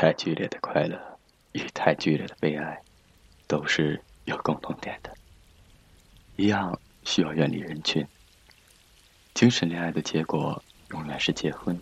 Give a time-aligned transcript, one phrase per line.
[0.00, 0.96] 太剧烈的快乐
[1.50, 2.80] 与太剧烈的悲哀，
[3.48, 5.12] 都是有共同点的，
[6.36, 8.06] 一样需要远离人群。
[9.34, 11.76] 精神恋爱的结果永远是结婚，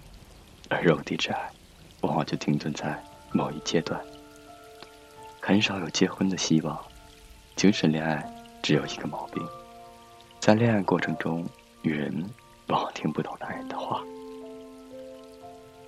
[0.70, 1.50] 而肉体之爱，
[2.00, 2.98] 往往就停顿在
[3.32, 4.02] 某一阶段，
[5.42, 6.82] 很少有结婚的希望。
[7.54, 8.26] 精神恋爱
[8.62, 9.46] 只有一个毛病，
[10.40, 11.46] 在恋爱过程中，
[11.82, 12.24] 女人
[12.68, 14.02] 往往听不懂男人的话。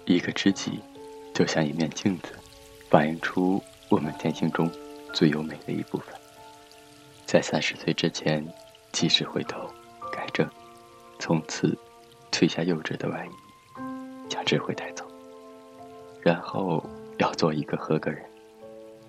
[0.05, 0.81] 一个知己，
[1.39, 2.32] 就像一面镜子，
[2.91, 4.68] 反映出我们天性中
[5.13, 6.13] 最优美的一部分。
[7.26, 8.44] 在三十岁之前，
[8.90, 9.61] 及时回头
[10.11, 10.50] 改正，
[11.21, 11.79] 从此
[12.32, 15.07] 褪下幼稚的外衣，将智慧带走。
[16.22, 16.85] 然后
[17.18, 18.21] 要做一个合格人，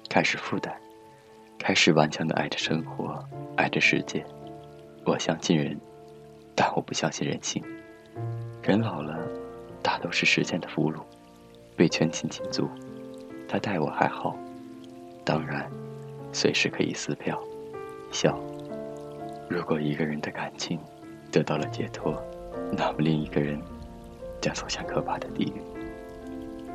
[0.08, 0.72] 开始负担，
[1.58, 4.24] 开始顽强的爱着生活，爱着世界。
[5.04, 5.76] 我相信人，
[6.54, 7.64] 但我不相信人性。
[8.62, 9.18] 人老了。
[9.82, 11.00] 大都是时间的俘虏，
[11.80, 12.68] 被圈进禁足。
[13.48, 14.36] 他待我还好，
[15.24, 15.66] 当然，
[16.34, 17.42] 随时可以撕票。
[18.12, 18.38] 笑。
[19.50, 20.78] 如果一个人的感情
[21.32, 22.22] 得到了解脱，
[22.70, 23.58] 那么另一个人
[24.42, 25.62] 将走向可怕的地狱。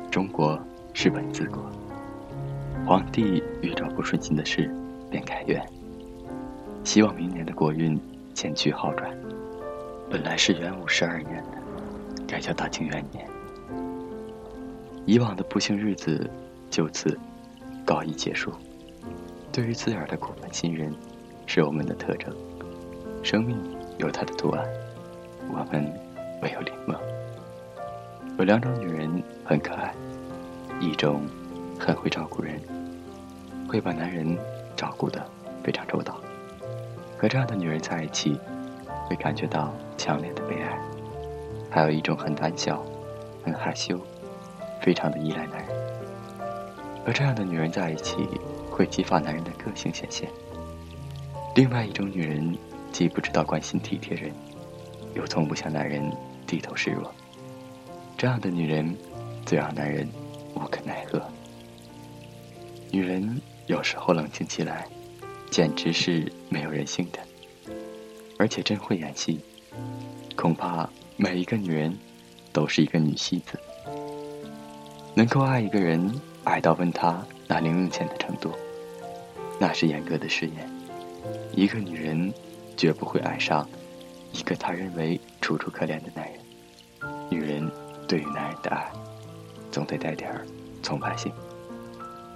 [0.09, 0.59] 中国
[0.91, 1.69] 是文字国，
[2.87, 4.73] 皇帝遇着不顺心的事
[5.11, 5.63] 便改元，
[6.83, 7.95] 希望明年的国运
[8.33, 9.15] 渐趋好转。
[10.09, 12.25] 本来是元武十二年的。
[12.27, 13.29] 改叫大清元年，
[15.05, 16.27] 以往的不幸日子
[16.69, 17.17] 就此
[17.85, 18.51] 告一结束。
[19.51, 20.93] 对于刺耳的苦闷心人，
[21.45, 22.33] 是我们的特征。
[23.23, 23.55] 生命
[23.97, 24.65] 有它的图案，
[25.49, 25.93] 我们
[26.41, 26.97] 唯有临摹。
[28.37, 29.93] 有两种女人很可爱，
[30.79, 31.21] 一种
[31.79, 32.59] 很会照顾人，
[33.67, 34.37] 会把男人
[34.75, 35.23] 照顾得
[35.63, 36.19] 非常周到。
[37.17, 38.37] 和这样的女人在一起，
[39.07, 40.77] 会感觉到强烈的被爱。
[41.69, 42.83] 还有一种很胆小、
[43.43, 43.97] 很害羞、
[44.85, 45.75] 非常的依赖男人。
[47.03, 48.15] 和这样的女人在一起，
[48.69, 50.29] 会激发男人的个性显现。
[51.55, 52.55] 另外一种女人，
[52.91, 54.31] 既不知道关心体贴人，
[55.15, 56.07] 又从不向男人
[56.45, 57.11] 低头示弱。
[58.15, 58.95] 这样的女人，
[59.43, 60.07] 最让男人
[60.53, 61.19] 无可奈何。
[62.91, 64.87] 女人有时候冷静起来，
[65.49, 67.73] 简直是没有人性的，
[68.37, 69.39] 而且真会演戏，
[70.35, 70.87] 恐怕。
[71.17, 71.97] 每一个女人，
[72.53, 73.57] 都是一个女戏子。
[75.17, 78.51] 能够爱一个人，爱到问他拿零用钱的程度，
[79.57, 80.69] 那是严格的试验。
[81.53, 82.33] 一个女人，
[82.75, 83.65] 绝不会爱上
[84.33, 86.33] 一个她认为楚楚可怜的男人。
[87.29, 87.71] 女人
[88.09, 88.91] 对于男人的爱，
[89.71, 90.45] 总得带点儿
[90.83, 91.31] 崇拜性。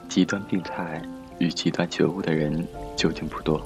[0.08, 1.02] 极端病态
[1.38, 2.66] 与极端觉悟的人
[2.96, 3.62] 究竟不多，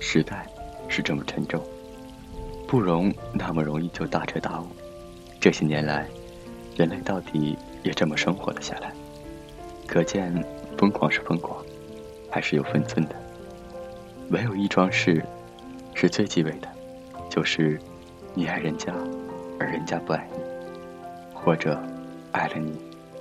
[0.00, 0.46] 时代
[0.86, 1.62] 是这么沉重。
[2.68, 4.66] 不容那么容易就大彻大悟。
[5.40, 6.06] 这些年来，
[6.80, 8.90] 人类到底也这么生活了下来。
[9.86, 10.32] 可见，
[10.78, 11.62] 疯狂是疯狂，
[12.30, 13.14] 还是有分寸的。
[14.30, 15.22] 唯有一桩事，
[15.94, 16.68] 是最忌讳的，
[17.28, 17.78] 就是
[18.32, 18.94] 你爱人家，
[19.58, 20.38] 而人家不爱你；
[21.34, 21.78] 或者
[22.32, 22.72] 爱了你，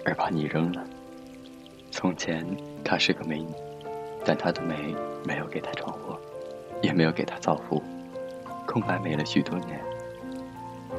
[0.06, 0.82] 而把你扔了。
[1.92, 2.48] 从前
[2.82, 3.50] 她是个美女，
[4.24, 4.96] 但她的美
[5.26, 6.18] 没有给她闯祸，
[6.82, 7.84] 也没有给她造福。
[8.66, 9.82] 空白美了许多年。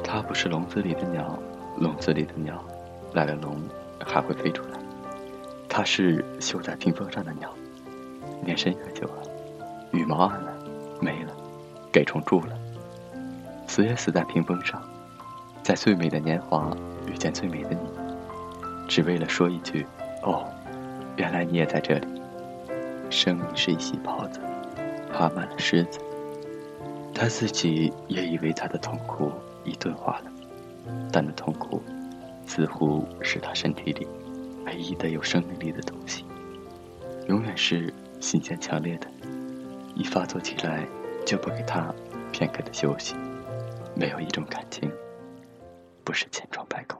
[0.04, 1.38] 她不是笼子里的鸟，
[1.78, 2.62] 笼子里的鸟，
[3.14, 3.56] 来了笼
[4.04, 4.78] 还会飞出来。
[5.68, 7.52] 它是绣在屏风上的鸟，
[8.44, 9.22] 年深月久了，
[9.92, 10.52] 羽毛暗了，
[11.00, 11.32] 没了，
[11.92, 12.58] 给虫蛀了，
[13.66, 14.82] 死也死在屏风上，
[15.62, 16.76] 在最美的年华
[17.06, 17.78] 遇见最美的你，
[18.88, 19.86] 只为了说一句
[20.22, 20.44] ：“哦，
[21.16, 22.06] 原来你也在这里。”
[23.08, 24.40] 生命是一袭袍子，
[25.12, 25.98] 爬满了虱子。
[27.14, 29.30] 他自己也以为他的痛苦
[29.64, 30.29] 已钝化了，
[31.12, 31.82] 但那痛苦，
[32.46, 34.06] 似乎是他身体里
[34.66, 36.24] 唯一的有生命力的东西，
[37.28, 39.06] 永远是新鲜强烈的，
[39.94, 40.86] 一发作起来
[41.24, 41.92] 就不给他
[42.32, 43.14] 片刻的休息。
[43.94, 44.90] 没有一种感情，
[46.04, 46.99] 不是千疮百孔。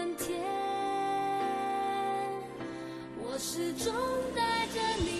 [3.43, 3.91] 始终
[4.35, 5.10] 带着你。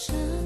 [0.00, 0.39] 什？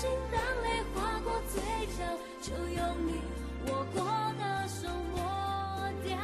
[0.00, 1.60] 心当泪划过嘴
[1.98, 2.04] 角
[2.40, 3.20] 就用你
[3.66, 4.04] 握过
[4.38, 6.16] 的手抹掉。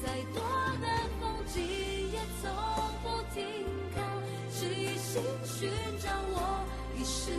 [0.00, 0.40] 再多
[0.80, 0.86] 的
[1.18, 1.56] 风景
[2.12, 2.48] 也从
[3.02, 3.42] 不停
[3.92, 3.98] 靠
[4.52, 5.68] 只一心寻
[5.98, 6.64] 找我
[6.96, 7.32] 遗失